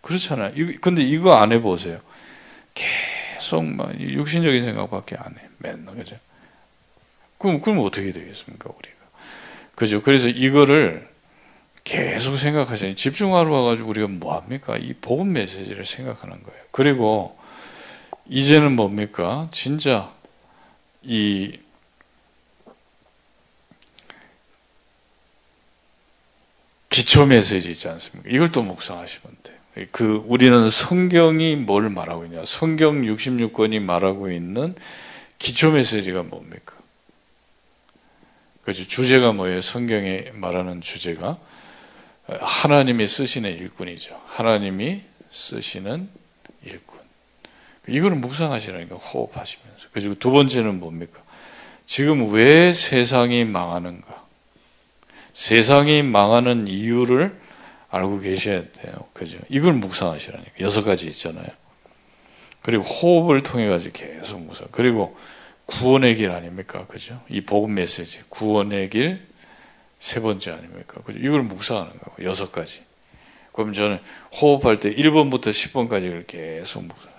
그렇잖아요. 0.00 0.52
근데 0.80 1.02
이거 1.02 1.34
안 1.34 1.52
해보세요. 1.52 2.00
계속 2.74 3.64
막 3.64 3.98
육신적인 4.00 4.64
생각밖에 4.64 5.16
안 5.16 5.32
해. 5.32 5.48
맨날, 5.58 5.94
그죠? 5.96 6.16
그럼, 7.36 7.60
그럼 7.60 7.80
어떻게 7.80 8.12
되겠습니까, 8.12 8.70
우리가? 8.70 8.96
그죠? 9.74 10.02
그래서 10.02 10.28
이거를 10.28 11.08
계속 11.84 12.36
생각하시니 12.36 12.94
집중하러 12.94 13.50
와가지고 13.50 13.88
우리가 13.90 14.08
뭐합니까? 14.08 14.76
이 14.76 14.94
복음 14.94 15.32
메시지를 15.32 15.84
생각하는 15.84 16.42
거예요. 16.42 16.60
그리고 16.70 17.37
이제는 18.28 18.72
뭡니까? 18.76 19.48
진짜 19.50 20.12
이 21.02 21.58
기초 26.90 27.26
메시지 27.26 27.70
있지 27.70 27.88
않습니까? 27.88 28.28
이걸 28.30 28.50
또 28.52 28.62
묵상하시면 28.62 29.36
돼요. 29.42 29.86
그 29.92 30.24
우리는 30.26 30.68
성경이 30.68 31.56
뭘 31.56 31.88
말하고 31.90 32.24
있냐? 32.24 32.44
성경 32.44 33.02
66권이 33.02 33.80
말하고 33.80 34.30
있는 34.30 34.74
기초 35.38 35.70
메시지가 35.70 36.24
뭡니까? 36.24 36.74
그죠? 38.62 38.86
주제가 38.86 39.32
뭐예요? 39.32 39.60
성경에 39.60 40.32
말하는 40.34 40.80
주제가 40.80 41.38
하나님이 42.26 43.06
쓰시는 43.06 43.56
일꾼이죠. 43.58 44.20
하나님이 44.26 45.02
쓰시는 45.30 46.08
일꾼. 46.64 46.97
이거를 47.88 48.16
묵상하시라니까 48.16 48.96
호흡하시면서. 48.96 49.88
그리고 49.92 50.14
두 50.14 50.30
번째는 50.30 50.80
뭡니까? 50.80 51.22
지금 51.86 52.32
왜 52.32 52.72
세상이 52.72 53.44
망하는가? 53.44 54.24
세상이 55.32 56.02
망하는 56.02 56.66
이유를 56.68 57.38
알고 57.90 58.20
계셔야 58.20 58.64
돼요. 58.72 58.94
그죠? 59.12 59.38
이걸 59.48 59.74
묵상하시라니까. 59.74 60.52
여섯 60.60 60.82
가지 60.82 61.06
있잖아요. 61.06 61.48
그리고 62.62 62.82
호흡을 62.82 63.42
통해 63.42 63.68
가지고 63.68 63.92
계속 63.92 64.40
묵상. 64.40 64.68
그리고 64.72 65.16
구원의 65.66 66.16
길 66.16 66.30
아닙니까? 66.30 66.86
그죠? 66.86 67.20
이 67.28 67.40
복음 67.40 67.74
메시지. 67.74 68.22
구원의 68.28 68.90
길 68.90 69.28
세 69.98 70.20
번째 70.20 70.52
아닙니까? 70.52 71.00
그죠? 71.02 71.18
이걸 71.18 71.42
묵상하는 71.42 71.92
거고. 71.98 72.24
여섯 72.24 72.52
가지. 72.52 72.82
그럼 73.52 73.72
저는 73.72 73.98
호흡할 74.40 74.78
때 74.78 74.94
1번부터 74.94 75.50
10번까지 75.50 76.26
계속 76.26 76.84
묵상. 76.84 77.17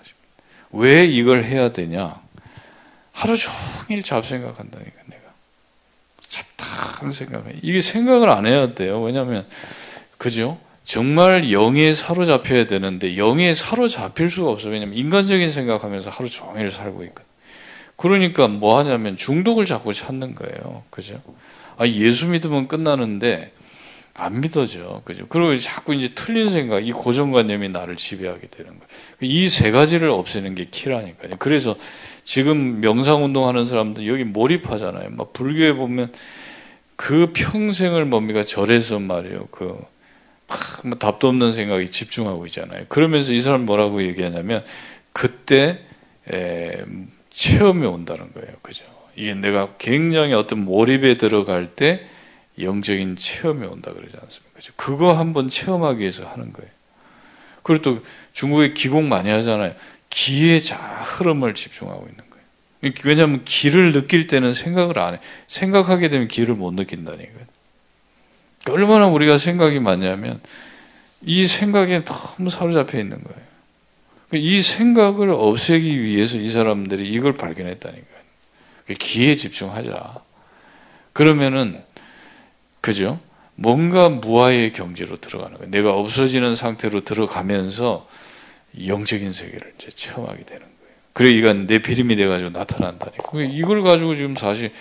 왜 0.72 1.04
이걸 1.04 1.44
해야 1.44 1.72
되냐? 1.72 2.20
하루 3.12 3.36
종일 3.36 4.02
잡생각한다니까, 4.02 5.02
내가. 5.06 5.22
잡다한 6.20 7.12
생각을. 7.12 7.56
이게 7.62 7.80
생각을 7.80 8.30
안 8.30 8.46
해야 8.46 8.74
돼요. 8.74 9.02
왜냐면, 9.02 9.46
그죠? 10.16 10.58
정말 10.84 11.52
영에 11.52 11.92
사로잡혀야 11.92 12.66
되는데, 12.66 13.16
영에 13.16 13.52
사로잡힐 13.54 14.30
수가 14.30 14.50
없어요. 14.50 14.72
왜냐면 14.72 14.96
인간적인 14.96 15.50
생각하면서 15.50 16.10
하루 16.10 16.28
종일 16.28 16.70
살고 16.70 17.04
있거든. 17.04 17.28
그러니까 17.96 18.48
뭐 18.48 18.78
하냐면 18.78 19.16
중독을 19.16 19.66
자꾸 19.66 19.92
찾는 19.92 20.34
거예요. 20.34 20.84
그죠? 20.90 21.20
아, 21.76 21.86
예수 21.86 22.26
믿으면 22.26 22.68
끝나는데, 22.68 23.52
안 24.20 24.40
믿어져. 24.40 25.02
그죠? 25.04 25.26
그리고 25.28 25.56
자꾸 25.56 25.94
이제 25.94 26.12
틀린 26.14 26.50
생각, 26.50 26.86
이 26.86 26.92
고정관념이 26.92 27.68
나를 27.70 27.96
지배하게 27.96 28.48
되는 28.48 28.70
거예요. 28.70 28.86
이 29.20 29.48
세 29.48 29.70
가지를 29.70 30.10
없애는 30.10 30.54
게 30.54 30.66
키라니까요. 30.70 31.36
그래서 31.38 31.76
지금 32.24 32.80
명상운동 32.80 33.48
하는 33.48 33.66
사람들 33.66 34.06
여기 34.06 34.24
몰입하잖아요. 34.24 35.10
막 35.10 35.32
불교에 35.32 35.72
보면 35.72 36.12
그 36.96 37.32
평생을 37.34 38.04
뭡니까? 38.04 38.44
절에서 38.44 38.98
말이에요. 38.98 39.48
그, 39.50 39.78
막 40.84 40.98
답도 40.98 41.28
없는 41.28 41.52
생각에 41.52 41.86
집중하고 41.86 42.46
있잖아요. 42.46 42.84
그러면서 42.88 43.32
이 43.32 43.40
사람 43.40 43.64
뭐라고 43.64 44.02
얘기하냐면 44.02 44.64
그때 45.12 45.80
에, 46.32 46.84
체험이 47.30 47.86
온다는 47.86 48.32
거예요. 48.34 48.50
그죠? 48.62 48.84
이게 49.16 49.34
내가 49.34 49.70
굉장히 49.78 50.34
어떤 50.34 50.64
몰입에 50.64 51.16
들어갈 51.16 51.68
때 51.74 52.06
영적인 52.62 53.16
체험이 53.16 53.66
온다 53.66 53.92
그러지 53.92 54.14
않습니까? 54.20 54.60
그거 54.76 55.16
한번 55.16 55.48
체험하기 55.48 56.00
위해서 56.00 56.26
하는 56.26 56.52
거예요. 56.52 56.70
그리고 57.62 57.82
또 57.82 58.04
중국에 58.32 58.72
기공 58.72 59.08
많이 59.08 59.30
하잖아요. 59.30 59.74
기의 60.08 60.60
자 60.60 60.76
흐름을 60.76 61.54
집중하고 61.54 62.06
있는 62.08 62.24
거예요. 62.30 62.94
왜냐하면 63.04 63.44
기를 63.44 63.92
느낄 63.92 64.26
때는 64.26 64.54
생각을 64.54 64.98
안 64.98 65.14
해. 65.14 65.20
생각하게 65.46 66.08
되면 66.08 66.28
기를 66.28 66.54
못 66.54 66.72
느낀다니까요. 66.74 67.46
얼마나 68.68 69.06
우리가 69.06 69.38
생각이 69.38 69.80
많냐면 69.80 70.40
이 71.22 71.46
생각에 71.46 72.04
너무 72.04 72.50
사로잡혀 72.50 72.98
있는 72.98 73.22
거예요. 73.22 73.50
이 74.32 74.62
생각을 74.62 75.30
없애기 75.30 76.02
위해서 76.02 76.38
이 76.38 76.48
사람들이 76.48 77.08
이걸 77.08 77.34
발견했다니까요. 77.34 78.20
기에 78.98 79.34
집중하자. 79.34 80.20
그러면은 81.12 81.82
그죠? 82.80 83.18
뭔가 83.54 84.08
무아의 84.08 84.72
경지로 84.72 85.18
들어가는 85.18 85.58
거예요. 85.58 85.70
내가 85.70 85.92
없어지는 85.92 86.54
상태로 86.56 87.04
들어가면서 87.04 88.06
영적인 88.86 89.32
세계를 89.32 89.74
이제 89.78 89.90
체험하게 89.90 90.44
되는 90.44 90.60
거예요. 90.60 90.94
그래, 91.12 91.30
이건 91.30 91.66
내 91.66 91.82
비림이 91.82 92.16
돼가지고 92.16 92.50
나타난다니까. 92.50 93.22
이걸 93.52 93.82
가지고 93.82 94.14
지금 94.14 94.34
사실 94.34 94.72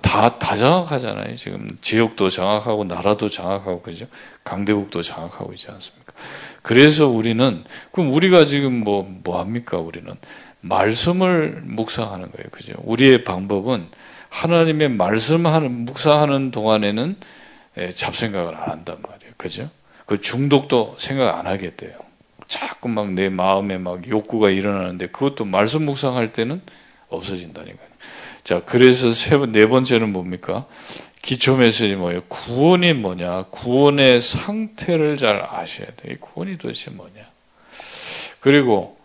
다, 0.00 0.38
다 0.38 0.54
장악하잖아요. 0.54 1.34
지금 1.34 1.68
지역도 1.80 2.30
장악하고 2.30 2.84
나라도 2.84 3.28
장악하고 3.28 3.82
그죠? 3.82 4.06
강대국도 4.44 5.02
장악하고 5.02 5.52
있지 5.54 5.68
않습니까? 5.70 6.12
그래서 6.62 7.08
우리는 7.08 7.64
그럼 7.90 8.12
우리가 8.12 8.44
지금 8.44 8.84
뭐, 8.84 9.02
뭐 9.24 9.40
합니까? 9.40 9.78
우리는 9.78 10.14
말씀을 10.60 11.62
묵상하는 11.64 12.30
거예요. 12.30 12.48
그죠? 12.50 12.74
우리의 12.84 13.24
방법은 13.24 13.88
하나님의 14.32 14.88
말씀하는 14.88 15.84
묵상하는 15.84 16.50
동안에는 16.50 17.16
예, 17.78 17.90
잡생각을 17.90 18.56
안 18.56 18.70
한단 18.70 18.96
말이에요. 19.02 19.32
그죠? 19.36 19.70
그 20.06 20.20
중독도 20.20 20.96
생각 20.98 21.38
안 21.38 21.46
하게 21.46 21.76
돼요. 21.76 21.92
자꾸 22.48 22.88
막 22.88 23.08
내 23.10 23.28
마음에 23.28 23.78
막 23.78 24.08
욕구가 24.08 24.50
일어나는데 24.50 25.08
그것도 25.08 25.44
말씀 25.44 25.84
묵상할 25.84 26.32
때는 26.32 26.60
없어진다니까요. 27.08 27.88
자, 28.42 28.62
그래서 28.64 29.12
세 29.12 29.36
번, 29.36 29.52
네 29.52 29.66
번째는 29.66 30.12
뭡니까? 30.12 30.66
기초 31.20 31.56
메시지 31.56 31.94
뭐예요? 31.94 32.22
구원이 32.28 32.94
뭐냐? 32.94 33.44
구원의 33.50 34.20
상태를 34.20 35.16
잘 35.18 35.46
아셔야 35.48 35.86
돼요. 35.96 36.16
구원이 36.20 36.58
도대체 36.58 36.90
뭐냐? 36.90 37.22
그리고 38.40 38.98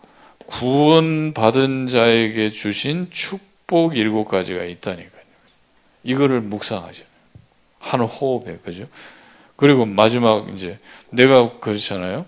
구원 0.46 1.32
받은 1.32 1.86
자에게 1.86 2.50
주신 2.50 3.08
축복 3.10 3.96
일곱 3.96 4.24
가지가 4.24 4.64
있다니까요. 4.64 5.17
이거를 6.02 6.40
묵상하죠. 6.40 7.04
한 7.78 8.00
호흡에, 8.00 8.58
그죠? 8.58 8.86
그리고 9.56 9.84
마지막 9.86 10.48
이제 10.50 10.78
내가 11.10 11.58
그렇잖아요. 11.58 12.26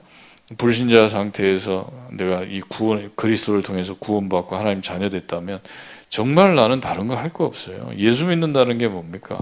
불신자 0.59 1.09
상태에서 1.09 1.91
내가 2.11 2.43
이 2.43 2.61
구원, 2.61 3.13
그리스도를 3.15 3.63
통해서 3.63 3.95
구원받고 3.95 4.57
하나님 4.57 4.83
자녀 4.83 5.09
됐다면 5.09 5.61
정말 6.09 6.57
나는 6.57 6.81
다른 6.81 7.07
거 7.07 7.15
할 7.15 7.33
거 7.33 7.45
없어요. 7.45 7.91
예수 7.97 8.25
믿는다는 8.27 8.79
게 8.79 8.89
뭡니까? 8.89 9.39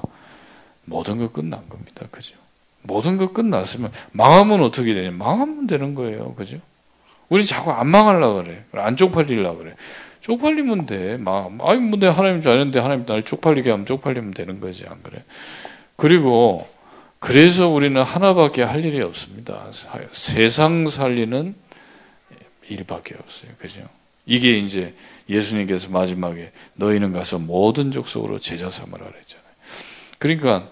모든 0.84 1.18
거 1.18 1.30
끝난 1.32 1.66
겁니다. 1.68 2.06
그죠? 2.10 2.34
모든 2.82 3.16
거 3.16 3.32
끝났으면 3.32 3.90
망하면 4.12 4.62
어떻게 4.62 4.92
되냐? 4.94 5.10
망하면 5.10 5.66
되는 5.66 5.94
거예요. 5.94 6.34
그죠? 6.34 6.58
우리 7.30 7.44
자꾸 7.46 7.70
안 7.72 7.88
망하려 7.88 8.34
그래. 8.34 8.64
안 8.72 8.96
쪽팔리려 8.96 9.56
그래. 9.56 9.74
쪽팔리면 10.28 10.84
돼. 10.84 11.16
막, 11.16 11.50
아니, 11.62 11.80
뭐, 11.80 11.98
내 11.98 12.06
하나님 12.06 12.42
자는데 12.42 12.78
하나님 12.80 13.06
날 13.06 13.24
쪽팔리게 13.24 13.70
하면 13.70 13.86
쪽팔리면 13.86 14.34
되는 14.34 14.60
거지, 14.60 14.84
안 14.86 15.02
그래? 15.02 15.24
그리고, 15.96 16.68
그래서 17.18 17.68
우리는 17.68 18.00
하나밖에 18.00 18.62
할 18.62 18.84
일이 18.84 19.00
없습니다. 19.00 19.66
세상 20.12 20.86
살리는 20.86 21.54
일밖에 22.68 23.14
없어요. 23.18 23.50
그죠? 23.58 23.82
이게 24.26 24.58
이제 24.58 24.94
예수님께서 25.30 25.88
마지막에 25.88 26.52
너희는 26.74 27.14
가서 27.14 27.38
모든 27.38 27.90
족속으로 27.90 28.38
제자 28.38 28.68
삼으라 28.68 29.06
그랬잖아요. 29.06 29.48
그러니까 30.18 30.68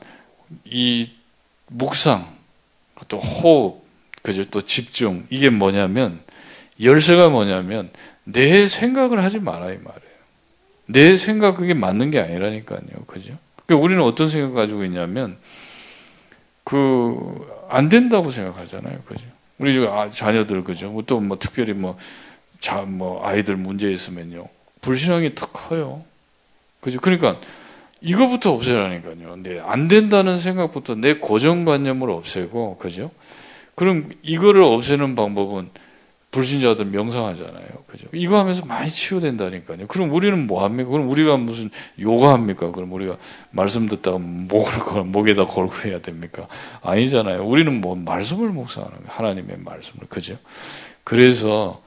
이 0.67 1.11
묵상, 1.69 2.37
또 3.09 3.19
호흡, 3.19 3.87
그죠? 4.23 4.45
또 4.51 4.61
집중 4.61 5.27
이게 5.31 5.49
뭐냐면 5.49 6.21
열쇠가 6.81 7.31
뭐냐면 7.31 7.91
내 8.27 8.67
생각을 8.67 9.25
하지 9.25 9.39
마라 9.39 9.73
이 9.73 9.79
말이에요. 9.79 10.17
내 10.87 11.17
생각 11.17 11.57
그게 11.57 11.75
맞는 11.75 12.11
게 12.11 12.21
아니라니까요. 12.21 12.81
그죠? 13.07 13.37
그러니까 13.65 13.85
우리는 13.85 14.03
어떤 14.03 14.29
생각 14.29 14.53
가지고 14.55 14.85
있냐면 14.85 15.39
그 16.65 17.57
안 17.69 17.89
된다고 17.89 18.31
생각하잖아요. 18.31 19.01
그죠? 19.07 19.25
우리 19.59 19.73
집 19.73 19.83
아, 19.85 20.09
자녀들 20.09 20.65
그죠? 20.65 20.91
뭐 20.91 21.03
또뭐 21.03 21.23
뭐 21.23 21.39
특별히 21.39 21.73
뭐 21.73 21.99
자, 22.61 22.83
뭐 22.83 23.25
아이들 23.27 23.57
문제 23.57 23.91
있으면요. 23.91 24.49
불신앙이 24.81 25.35
더 25.35 25.47
커요. 25.47 26.05
그죠? 26.81 27.01
그러니까 27.01 27.41
이거부터 28.01 28.53
없애라니까요. 28.53 29.37
네, 29.37 29.61
안 29.61 29.89
된다는 29.89 30.39
생각부터 30.39 30.95
내 30.95 31.15
고정관념을 31.15 32.11
없애고, 32.11 32.77
그죠? 32.77 33.11
그럼 33.75 34.11
이거를 34.23 34.63
없애는 34.63 35.17
방법은 35.17 35.71
불신자들 36.37 36.85
명상하잖아요. 36.85 37.85
그죠? 37.87 38.09
이거 38.13 38.39
하면서 38.39 38.63
많이 38.67 38.91
치유된다니까요. 38.91 39.87
그럼 39.87 40.13
우리는 40.13 40.47
뭐 40.47 40.63
합니까? 40.63 40.91
그럼 40.91 41.09
우리가 41.09 41.39
무슨 41.39 41.71
요가 41.99 42.35
합니까? 42.35 42.71
그럼 42.73 42.93
우리가 42.93 43.17
말씀 43.51 43.89
듣다가 43.89 44.19
목을, 44.19 45.05
목에다 45.09 45.47
걸고 45.47 45.89
해야 45.89 46.03
됩니까? 46.03 46.47
아니잖아요. 46.83 47.43
우리는 47.43 47.81
뭐 47.81 47.95
말씀을 47.97 48.51
묵상하는 48.51 48.99
거예요. 48.99 49.11
하나님의 49.11 49.57
말씀을. 49.61 50.07
그죠? 50.09 50.37
그래서 51.05 51.83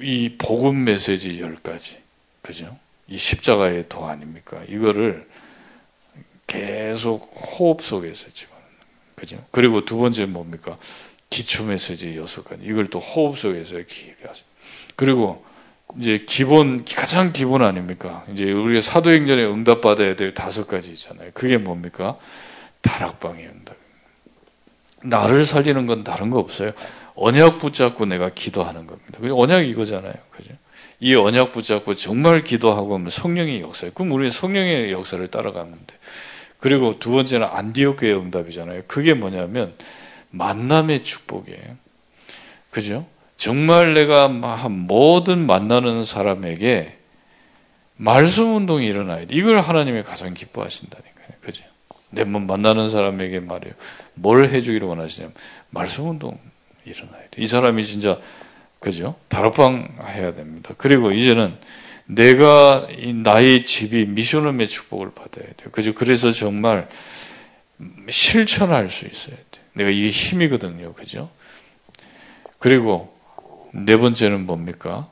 이 0.00 0.36
복음 0.38 0.84
메시지 0.84 1.40
열 1.40 1.56
가지. 1.56 1.98
그죠? 2.40 2.76
이 3.08 3.16
십자가의 3.16 3.88
도 3.88 4.06
아닙니까? 4.06 4.62
이거를 4.68 5.26
계속 6.46 7.34
호흡 7.34 7.82
속에서 7.82 8.30
집어넣는 8.30 8.64
그죠? 9.16 9.44
그리고 9.50 9.84
두 9.84 9.96
번째 9.96 10.26
뭡니까? 10.26 10.78
기초 11.34 11.64
메시지 11.64 12.16
여섯 12.16 12.44
가지. 12.44 12.62
이걸 12.64 12.86
또 12.86 13.00
호흡 13.00 13.36
속에서 13.36 13.74
길게 13.74 14.28
하죠. 14.28 14.44
그리고 14.94 15.44
이제 15.98 16.24
기본, 16.24 16.84
가장 16.84 17.32
기본 17.32 17.62
아닙니까? 17.64 18.24
이제 18.30 18.52
우리가 18.52 18.80
사도행전에 18.80 19.44
응답 19.44 19.80
받아야 19.80 20.14
될 20.14 20.32
다섯 20.32 20.68
가지 20.68 20.90
있잖아요. 20.92 21.32
그게 21.34 21.58
뭡니까? 21.58 22.16
다락방의 22.82 23.46
응답. 23.46 23.74
나를 25.02 25.44
살리는 25.44 25.86
건 25.86 26.04
다른 26.04 26.30
거 26.30 26.38
없어요. 26.38 26.70
언약 27.16 27.58
붙잡고 27.58 28.06
내가 28.06 28.30
기도하는 28.30 28.86
겁니다. 28.86 29.18
언약이 29.20 29.68
이거잖아요. 29.70 30.14
그죠? 30.30 30.52
이 31.00 31.16
언약 31.16 31.50
붙잡고 31.50 31.96
정말 31.96 32.44
기도하고 32.44 32.94
하면 32.94 33.10
성령의 33.10 33.60
역사예요. 33.60 33.92
그럼 33.94 34.12
우리는 34.12 34.30
성령의 34.30 34.92
역사를 34.92 35.26
따라가면 35.26 35.78
돼. 35.84 35.96
그리고 36.58 37.00
두 37.00 37.10
번째는 37.10 37.48
안디옥교의 37.50 38.14
응답이잖아요. 38.14 38.82
그게 38.86 39.14
뭐냐면 39.14 39.74
만남의 40.34 41.04
축복이에요. 41.04 41.76
그죠? 42.70 43.06
정말 43.36 43.94
내가 43.94 44.28
모든 44.28 45.46
만나는 45.46 46.04
사람에게 46.04 46.98
말씀 47.96 48.56
운동이 48.56 48.86
일어나야 48.86 49.26
돼. 49.26 49.34
이걸 49.34 49.60
하나님이 49.60 50.02
가장 50.02 50.34
기뻐하신다니까요. 50.34 51.28
그죠? 51.40 51.64
내몸 52.10 52.46
만나는 52.46 52.90
사람에게 52.90 53.40
말이에요. 53.40 53.74
뭘 54.14 54.48
해주기를 54.48 54.86
원하시냐면 54.88 55.34
말씀 55.70 56.08
운동 56.08 56.38
일어나야 56.84 57.22
돼. 57.30 57.42
이 57.42 57.46
사람이 57.46 57.84
진짜 57.84 58.20
그죠? 58.80 59.14
다락방 59.28 59.96
해야 60.08 60.34
됩니다. 60.34 60.74
그리고 60.76 61.12
이제는 61.12 61.56
내가 62.06 62.86
나의 63.22 63.64
집이 63.64 64.06
미션홈의 64.06 64.66
축복을 64.66 65.12
받아야 65.14 65.46
돼요. 65.56 65.70
그죠? 65.70 65.94
그래서 65.94 66.30
정말 66.32 66.88
실천할 68.10 68.88
수 68.88 69.06
있어야 69.06 69.36
돼. 69.36 69.53
내가 69.74 69.90
이게 69.90 70.08
힘이거든요. 70.10 70.94
그죠? 70.94 71.30
그리고 72.58 73.14
네 73.72 73.96
번째는 73.96 74.46
뭡니까? 74.46 75.08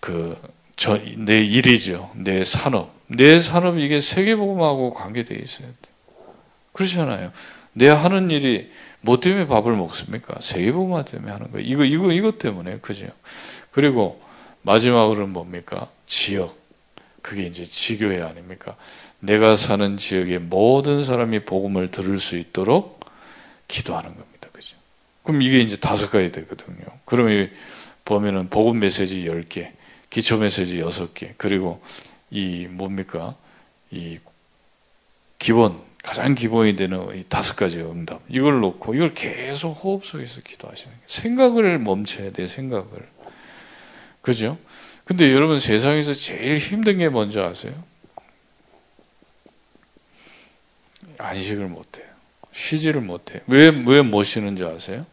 그, 0.00 0.36
저, 0.76 0.98
내 1.16 1.44
일이죠. 1.44 2.10
내 2.14 2.42
산업. 2.44 2.92
내 3.06 3.38
산업 3.38 3.78
이게 3.78 4.00
세계복음하고 4.00 4.94
관계되어 4.94 5.38
있어야 5.38 5.68
돼. 5.68 5.90
그렇잖아요. 6.72 7.32
내 7.72 7.88
하는 7.88 8.30
일이 8.30 8.70
뭐 9.02 9.20
때문에 9.20 9.46
밥을 9.46 9.74
먹습니까? 9.76 10.40
세계복음화 10.40 11.04
때문에 11.04 11.30
하는 11.30 11.50
거예요. 11.50 11.66
이거, 11.66 11.84
이거, 11.84 12.12
이것 12.12 12.38
때문에. 12.38 12.78
그죠? 12.78 13.06
그리고 13.70 14.20
마지막으로는 14.62 15.32
뭡니까? 15.32 15.88
지역. 16.06 16.58
그게 17.22 17.44
이제 17.44 17.64
지교회 17.64 18.22
아닙니까? 18.22 18.76
내가 19.18 19.56
사는 19.56 19.96
지역의 19.98 20.38
모든 20.38 21.04
사람이 21.04 21.40
복음을 21.40 21.90
들을 21.90 22.18
수 22.18 22.38
있도록 22.38 22.99
기도하는 23.70 24.16
겁니다. 24.16 24.48
그죠? 24.52 24.76
그럼 25.22 25.42
이게 25.42 25.60
이제 25.60 25.76
다섯 25.76 26.10
가지 26.10 26.32
되거든요. 26.32 26.84
그러면 27.04 27.50
보면은 28.04 28.50
복음 28.50 28.80
메시지 28.80 29.24
10개, 29.24 29.70
기초 30.10 30.38
메시지 30.38 30.78
6개, 30.78 31.34
그리고 31.36 31.82
이 32.30 32.66
뭡니까? 32.66 33.36
이 33.90 34.18
기본 35.38 35.80
가장 36.02 36.34
기본이 36.34 36.76
되는 36.76 37.16
이 37.16 37.24
다섯 37.28 37.54
가지 37.54 37.78
응답. 37.78 38.20
이걸 38.28 38.60
놓고 38.60 38.94
이걸 38.94 39.14
계속 39.14 39.72
호흡 39.72 40.04
속에서 40.04 40.40
기도하시는 40.40 40.92
거예요. 40.92 41.06
생각을 41.06 41.78
멈춰야 41.78 42.32
돼, 42.32 42.48
생각을. 42.48 43.08
그죠? 44.22 44.58
근데 45.04 45.32
여러분 45.32 45.58
세상에서 45.58 46.14
제일 46.14 46.58
힘든 46.58 46.98
게 46.98 47.08
뭔지 47.08 47.38
아세요? 47.38 47.72
안식을 51.18 51.66
못 51.66 51.98
해요. 51.98 52.09
쉬지를 52.60 53.00
못 53.00 53.32
해요. 53.32 53.40
왜, 53.46 53.68
왜 53.86 54.02
못 54.02 54.22
쉬는지 54.24 54.62
아세요? 54.64 55.06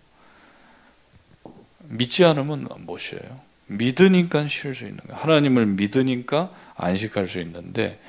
믿지 1.84 2.26
않으면 2.26 2.68
못 2.80 3.00
쉬어요. 3.00 3.40
믿으니까 3.68 4.48
쉴 4.48 4.76
수 4.76 4.84
있는 4.84 4.98
거예요. 5.08 5.22
하나님을 5.22 5.66
믿으니까 5.66 6.52
안식할 6.76 7.28
수 7.28 7.40
있는데, 7.40 8.00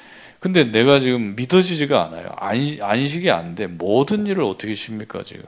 근데 0.40 0.64
내가 0.64 1.01
지금 1.01 1.35
믿어지지가 1.37 2.05
않아요. 2.07 2.29
안, 2.37 3.07
식이 3.07 3.31
안 3.31 3.55
돼. 3.55 3.66
모든 3.66 4.27
일을 4.27 4.42
어떻게 4.44 4.74
쉽니까, 4.74 5.22
지금? 5.24 5.44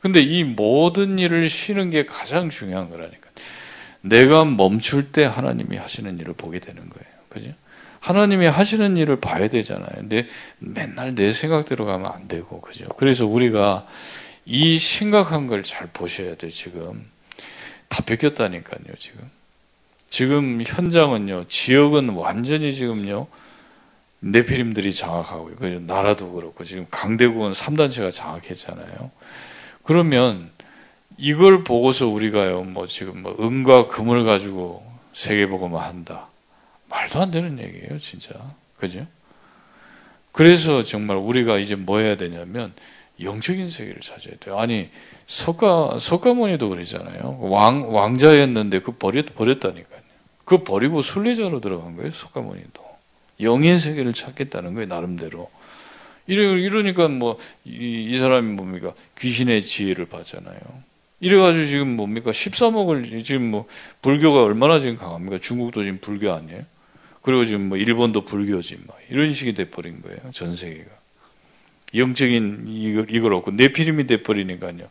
근데 0.00 0.20
이 0.20 0.44
모든 0.44 1.18
일을 1.18 1.48
쉬는 1.48 1.90
게 1.90 2.04
가장 2.06 2.50
중요한 2.50 2.90
거라니까. 2.90 3.30
내가 4.02 4.44
멈출 4.44 5.12
때 5.12 5.24
하나님이 5.24 5.76
하시는 5.76 6.18
일을 6.18 6.34
보게 6.34 6.58
되는 6.58 6.80
거예요. 6.80 7.06
그죠? 7.28 7.52
하나님이 8.00 8.46
하시는 8.46 8.96
일을 8.96 9.20
봐야 9.20 9.48
되잖아요. 9.48 10.08
내, 10.08 10.26
맨날 10.58 11.14
내 11.14 11.32
생각대로 11.32 11.84
가면 11.84 12.10
안 12.10 12.28
되고, 12.28 12.60
그죠? 12.60 12.86
그래서 12.96 13.26
우리가 13.26 13.86
이 14.46 14.78
심각한 14.78 15.46
걸 15.46 15.62
잘 15.62 15.88
보셔야 15.92 16.34
돼, 16.34 16.48
지금. 16.48 17.06
다 17.88 18.02
뺏겼다니까요, 18.04 18.96
지금. 18.96 19.30
지금 20.08 20.62
현장은요, 20.66 21.44
지역은 21.48 22.08
완전히 22.10 22.74
지금요, 22.74 23.26
네피림들이 24.20 24.92
장악하고, 24.94 25.52
그 25.58 25.84
나라도 25.86 26.32
그렇고, 26.32 26.64
지금 26.64 26.86
강대국은 26.90 27.52
3단체가 27.52 28.10
장악했잖아요. 28.10 29.10
그러면 29.82 30.50
이걸 31.18 31.64
보고서 31.64 32.06
우리가요, 32.08 32.62
뭐 32.62 32.86
지금 32.86 33.22
뭐 33.22 33.36
은과 33.38 33.88
금을 33.88 34.24
가지고 34.24 34.82
세계복음을 35.12 35.78
한다. 35.78 36.29
말도 36.90 37.20
안 37.20 37.30
되는 37.30 37.58
얘기예요, 37.58 37.98
진짜. 37.98 38.34
그죠? 38.76 39.06
그래서 40.32 40.82
정말 40.82 41.16
우리가 41.16 41.58
이제 41.58 41.74
뭐 41.74 41.98
해야 41.98 42.16
되냐면, 42.16 42.72
영적인 43.22 43.68
세계를 43.68 44.00
찾아야 44.00 44.34
돼요. 44.40 44.58
아니, 44.58 44.90
석가, 45.26 45.98
석가모니도 45.98 46.68
그러잖아요. 46.68 47.38
왕, 47.40 47.92
왕자였는데 47.94 48.80
그 48.80 48.92
버렸, 48.92 49.34
버렸다니까요. 49.34 50.00
그 50.44 50.64
버리고 50.64 51.02
순례자로 51.02 51.60
들어간 51.60 51.96
거예요, 51.96 52.10
석가모니도. 52.10 52.90
영의 53.40 53.78
세계를 53.78 54.12
찾겠다는 54.12 54.74
거예요, 54.74 54.88
나름대로. 54.88 55.50
이러, 56.26 56.56
이러니까 56.56 57.08
뭐, 57.08 57.38
이, 57.64 58.08
이 58.10 58.18
사람이 58.18 58.54
뭡니까? 58.54 58.94
귀신의 59.18 59.62
지혜를 59.62 60.06
받잖아요. 60.06 60.58
이래가지고 61.20 61.66
지금 61.66 61.96
뭡니까? 61.96 62.30
13억을, 62.30 63.24
지금 63.24 63.50
뭐, 63.50 63.66
불교가 64.00 64.42
얼마나 64.42 64.78
지금 64.78 64.96
강합니까? 64.96 65.38
중국도 65.40 65.82
지금 65.82 65.98
불교 66.00 66.32
아니에요? 66.32 66.64
그리고 67.22 67.44
지금 67.44 67.68
뭐, 67.68 67.78
일본도 67.78 68.24
불교지, 68.24 68.78
막. 68.86 68.96
이런 69.10 69.32
식이 69.32 69.54
돼버린 69.54 70.00
거예요, 70.02 70.18
전 70.32 70.56
세계가. 70.56 70.90
영적인 71.94 72.66
이걸, 72.68 73.06
이걸 73.10 73.34
얻고, 73.34 73.52
내피림이 73.52 74.06
돼버리니까요. 74.06 74.88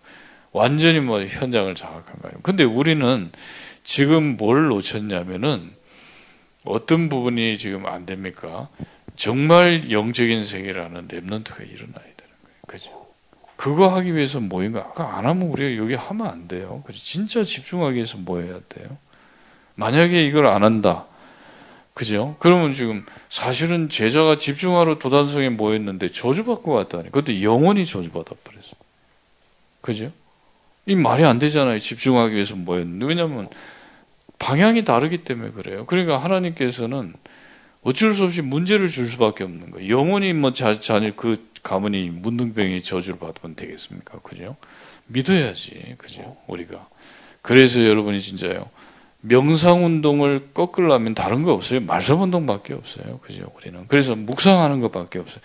완전히 0.51 0.99
뭐, 0.99 1.23
현장을 1.23 1.73
장악한 1.73 2.21
거예요. 2.21 2.39
근데 2.43 2.63
우리는 2.63 3.31
지금 3.83 4.37
뭘 4.37 4.67
놓쳤냐면은, 4.67 5.71
어떤 6.65 7.09
부분이 7.09 7.57
지금 7.57 7.85
안 7.85 8.05
됩니까? 8.05 8.69
정말 9.15 9.91
영적인 9.91 10.45
세계라는 10.45 11.07
랩런트가 11.07 11.61
일어나야 11.61 12.03
되는 12.03 12.33
거예요. 12.43 12.57
그죠? 12.67 13.07
그거 13.55 13.89
하기 13.95 14.15
위해서 14.15 14.39
아까 14.75 15.17
안 15.17 15.25
하면 15.25 15.49
우리가 15.49 15.83
여기 15.83 15.93
하면 15.93 16.27
안 16.27 16.47
돼요. 16.47 16.81
그죠? 16.85 16.97
진짜 16.97 17.43
집중하기 17.43 17.95
위해서 17.95 18.17
뭐 18.17 18.39
해야 18.39 18.59
돼요? 18.69 18.97
만약에 19.75 20.25
이걸 20.25 20.47
안 20.47 20.63
한다. 20.63 21.05
그죠? 21.99 22.37
그러면 22.39 22.71
지금 22.71 23.05
사실은 23.27 23.89
제자가 23.89 24.37
집중하러 24.37 24.99
도단성에 24.99 25.49
모였는데 25.49 26.07
저주받고 26.07 26.71
왔다니. 26.71 27.11
그것도 27.11 27.41
영원히 27.41 27.85
저주받아 27.85 28.35
버렸어. 28.41 28.69
그죠? 29.81 30.09
이 30.85 30.95
말이 30.95 31.25
안 31.25 31.39
되잖아요. 31.39 31.77
집중하기 31.77 32.33
위해서 32.33 32.55
모였는데. 32.55 33.05
왜냐하면 33.05 33.49
방향이 34.37 34.85
다르기 34.85 35.25
때문에 35.25 35.51
그래요. 35.51 35.85
그러니까 35.87 36.17
하나님께서는 36.19 37.15
어쩔 37.83 38.13
수 38.13 38.23
없이 38.23 38.41
문제를 38.41 38.87
줄 38.87 39.05
수밖에 39.07 39.43
없는 39.43 39.71
거예요. 39.71 39.89
영원히 39.93 40.31
뭐 40.31 40.53
자, 40.53 40.79
자녀 40.79 41.13
그 41.17 41.49
가문이 41.63 42.11
문둥병이 42.11 42.81
저주를 42.81 43.19
받으면 43.19 43.57
되겠습니까? 43.57 44.19
그죠? 44.19 44.55
믿어야지. 45.07 45.95
그죠? 45.97 46.37
우리가. 46.47 46.87
그래서 47.41 47.83
여러분이 47.83 48.21
진짜요. 48.21 48.69
명상 49.21 49.85
운동을 49.85 50.49
꺾으려면 50.53 51.13
다른 51.13 51.43
거 51.43 51.53
없어요. 51.53 51.81
말씀 51.81 52.21
운동밖에 52.21 52.73
없어요. 52.73 53.19
그죠? 53.19 53.51
우리는. 53.55 53.85
그래서 53.87 54.15
묵상하는 54.15 54.79
것밖에 54.79 55.19
없어요. 55.19 55.41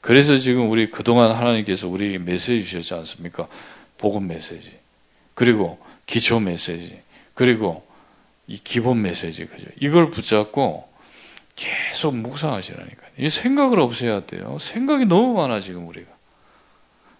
그래서 0.00 0.36
지금 0.36 0.70
우리 0.70 0.90
그동안 0.90 1.32
하나님께서 1.32 1.88
우리 1.88 2.18
메시지 2.18 2.64
주셨지 2.64 2.94
않습니까? 2.94 3.46
복음 3.98 4.28
메시지. 4.28 4.76
그리고 5.34 5.78
기초 6.06 6.40
메시지. 6.40 7.00
그리고 7.34 7.86
이 8.46 8.58
기본 8.62 9.02
메시지. 9.02 9.44
그죠? 9.44 9.66
이걸 9.78 10.10
붙잡고 10.10 10.88
계속 11.54 12.16
묵상하시라니까요. 12.16 13.10
이 13.18 13.28
생각을 13.28 13.80
없애야 13.80 14.26
돼요. 14.26 14.56
생각이 14.60 15.04
너무 15.04 15.34
많아, 15.34 15.60
지금 15.60 15.86
우리가. 15.88 16.08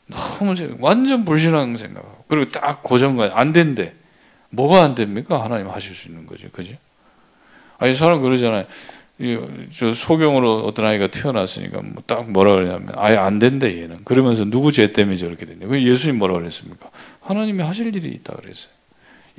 너무, 0.07 0.55
완전 0.79 1.25
불신앙 1.25 1.77
생각하고. 1.77 2.25
그리고 2.29 2.51
딱 2.51 2.83
고정관, 2.83 3.33
안 3.35 3.53
된대. 3.53 3.95
뭐가 4.51 4.83
안 4.83 4.95
됩니까? 4.95 5.43
하나님 5.45 5.69
하실 5.69 5.95
수 5.95 6.09
있는 6.09 6.27
거죠. 6.27 6.49
그죠? 6.51 6.75
아니, 7.79 7.95
사람 7.95 8.23
그러잖아요. 8.23 8.65
저 9.73 9.93
소경으로 9.93 10.65
어떤 10.65 10.87
아이가 10.87 11.09
태어났으니까 11.09 11.83
뭐 11.83 12.05
딱 12.07 12.31
뭐라 12.31 12.53
그러냐면 12.53 12.93
아예 12.95 13.17
안 13.17 13.41
된대 13.41 13.83
얘는 13.83 14.05
그러면서 14.05 14.45
누구 14.45 14.71
죄 14.71 14.93
때문에 14.93 15.17
저렇게 15.17 15.45
됐냐 15.45 15.67
그 15.67 15.83
예수님 15.83 16.19
뭐라 16.19 16.35
그랬습니까 16.35 16.89
하나님이 17.21 17.65
하실 17.65 17.95
일이 17.95 18.09
있다 18.11 18.35
그랬어요 18.35 18.73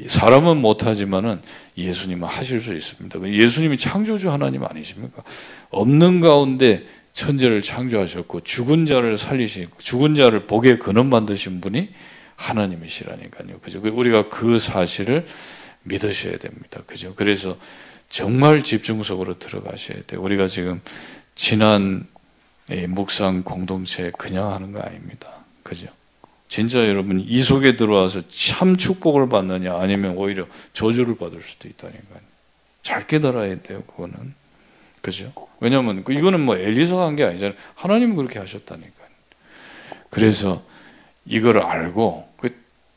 사람은 0.05 0.57
못하지만은 0.57 1.41
예수님은 1.77 2.27
하실 2.27 2.59
수 2.59 2.75
있습니다 2.75 3.25
예수님이 3.25 3.77
창조주 3.77 4.29
하나님 4.29 4.65
아니십니까 4.65 5.23
없는 5.69 6.19
가운데 6.19 6.83
천재를 7.13 7.61
창조하셨고 7.61 8.41
죽은 8.41 8.85
자를 8.85 9.17
살리시고 9.17 9.77
죽은 9.79 10.13
자를 10.13 10.45
복의 10.45 10.79
근원 10.79 11.09
만드신 11.09 11.61
분이 11.61 11.89
하나님이시라니까요. 12.39 13.59
그죠? 13.59 13.81
우리가 13.83 14.29
그 14.29 14.59
사실을 14.59 15.27
믿으셔야 15.83 16.37
됩니다. 16.37 16.81
그죠? 16.87 17.13
그래서 17.15 17.57
정말 18.09 18.63
집중 18.63 19.03
속으로 19.03 19.37
들어가셔야 19.37 20.03
돼요. 20.07 20.21
우리가 20.21 20.47
지금 20.47 20.81
지난 21.35 22.07
묵상 22.87 23.43
공동체 23.43 24.11
그냥 24.17 24.53
하는 24.53 24.71
거 24.71 24.79
아닙니다. 24.79 25.29
그죠? 25.63 25.87
진짜 26.47 26.87
여러분 26.87 27.19
이 27.19 27.43
속에 27.43 27.75
들어와서 27.75 28.21
참 28.29 28.77
축복을 28.77 29.29
받느냐 29.29 29.77
아니면 29.77 30.15
오히려 30.17 30.47
저주를 30.73 31.17
받을 31.17 31.43
수도 31.43 31.67
있다니까요. 31.67 32.21
잘 32.81 33.05
깨달아야 33.05 33.61
돼요. 33.61 33.83
그거는. 33.83 34.33
그죠? 35.01 35.31
왜냐면 35.59 36.03
이거는 36.09 36.39
뭐 36.39 36.55
엘리사가 36.57 37.05
한 37.05 37.15
게 37.15 37.23
아니잖아요. 37.23 37.55
하나님 37.75 38.15
그렇게 38.15 38.39
하셨다니까요. 38.39 39.09
그래서 40.09 40.63
이걸 41.25 41.61
알고 41.61 42.27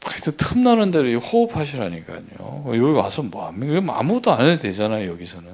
하여튼 0.04 0.32
틈나는 0.36 0.90
대로 0.90 1.18
호흡하시라니까요. 1.18 2.64
여기 2.66 2.78
와서 2.78 3.22
뭐 3.22 3.46
합니까? 3.46 3.98
아무것도 3.98 4.32
안 4.32 4.46
해도 4.46 4.62
되잖아요, 4.62 5.10
여기서는. 5.10 5.50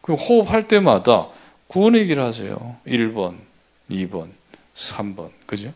그 0.00 0.14
호흡할 0.14 0.68
때마다 0.68 1.28
구원 1.66 1.96
얘기를 1.96 2.22
하세요. 2.22 2.76
1번, 2.86 3.36
2번, 3.90 4.28
3번. 4.74 5.30
그죠? 5.46 5.72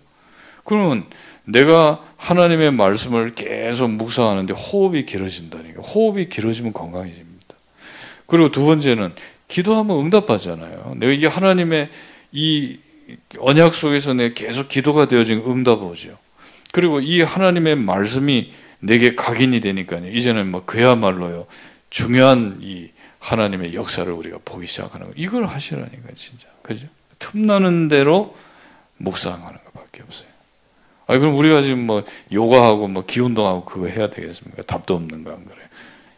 그러면 0.64 1.04
내가 1.44 2.02
하나님의 2.16 2.72
말씀을 2.72 3.34
계속 3.34 3.90
묵상하는데 3.90 4.54
호흡이 4.54 5.04
길어진다니까. 5.04 5.82
호흡이 5.82 6.28
길어지면 6.28 6.72
건강해집니다. 6.72 7.56
그리고 8.26 8.50
두 8.50 8.64
번째는 8.64 9.14
기도하면 9.48 9.98
응답하잖아요. 9.98 10.94
내가 10.96 11.12
이게 11.12 11.26
하나님의 11.26 11.90
이 12.32 12.78
언약 13.38 13.74
속에서 13.74 14.14
내 14.14 14.32
계속 14.32 14.68
기도가 14.68 15.08
되어진 15.08 15.42
응답 15.44 15.82
오죠. 15.82 16.16
그리고 16.72 17.00
이 17.00 17.22
하나님의 17.22 17.76
말씀이 17.76 18.52
내게 18.80 19.14
각인이 19.14 19.60
되니까요. 19.60 20.08
이제는 20.08 20.50
뭐 20.50 20.64
그야말로요. 20.64 21.46
중요한 21.90 22.58
이 22.62 22.90
하나님의 23.18 23.74
역사를 23.74 24.10
우리가 24.10 24.38
보기 24.44 24.66
시작하는 24.66 25.08
거. 25.08 25.12
이걸 25.16 25.46
하시라니까 25.46 26.08
진짜. 26.14 26.46
그죠? 26.62 26.86
틈나는 27.18 27.88
대로 27.88 28.36
묵상하는 28.96 29.58
것밖에 29.64 30.02
없어요. 30.02 30.28
아 31.06 31.18
그럼 31.18 31.36
우리가 31.36 31.60
지금 31.60 31.86
뭐 31.86 32.04
요가하고 32.32 32.88
뭐 32.88 33.04
기운동하고 33.04 33.64
그거 33.64 33.86
해야 33.88 34.08
되겠습니까? 34.08 34.62
답도 34.62 34.94
없는 34.94 35.24
거안 35.24 35.44
그래요? 35.44 35.66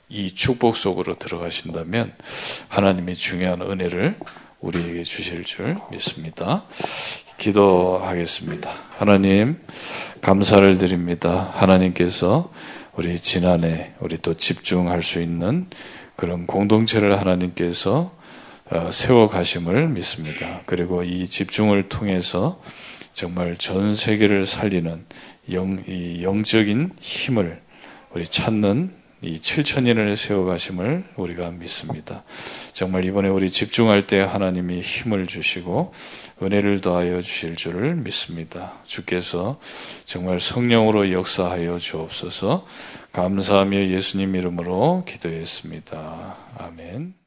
이 0.08 0.34
축복 0.34 0.76
속으로 0.76 1.18
들어가신다면 1.18 2.14
하나님의 2.68 3.14
중요한 3.14 3.62
은혜를 3.62 4.18
우리에게 4.60 5.02
주실 5.02 5.44
줄 5.44 5.78
믿습니다. 5.90 6.64
기도하겠습니다. 7.42 8.70
하나님, 8.98 9.58
감사를 10.20 10.78
드립니다. 10.78 11.50
하나님께서 11.54 12.52
우리 12.94 13.18
지난해 13.18 13.94
우리 13.98 14.16
또 14.16 14.34
집중할 14.34 15.02
수 15.02 15.20
있는 15.20 15.66
그런 16.14 16.46
공동체를 16.46 17.18
하나님께서 17.18 18.14
어, 18.70 18.90
세워 18.92 19.28
가심을 19.28 19.88
믿습니다. 19.88 20.60
그리고 20.66 21.02
이 21.02 21.26
집중을 21.26 21.88
통해서 21.88 22.62
정말 23.12 23.56
전 23.56 23.96
세계를 23.96 24.46
살리는 24.46 25.04
영, 25.50 25.82
영적인 26.22 26.92
힘을 27.00 27.60
우리 28.14 28.24
찾는 28.24 29.01
이 29.22 29.36
7천년을 29.36 30.16
세워가심을 30.16 31.04
우리가 31.16 31.50
믿습니다. 31.52 32.24
정말 32.72 33.04
이번에 33.04 33.28
우리 33.28 33.50
집중할 33.50 34.08
때 34.08 34.20
하나님이 34.20 34.80
힘을 34.80 35.28
주시고 35.28 35.92
은혜를 36.42 36.80
더하여 36.80 37.22
주실 37.22 37.54
줄을 37.54 37.94
믿습니다. 37.94 38.74
주께서 38.84 39.60
정말 40.04 40.40
성령으로 40.40 41.12
역사하여 41.12 41.78
주옵소서 41.78 42.66
감사하며 43.12 43.88
예수님 43.88 44.34
이름으로 44.34 45.04
기도했습니다. 45.06 46.36
아멘. 46.58 47.21